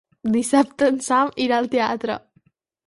[0.35, 2.19] Dissabte en Sam irà al teatre.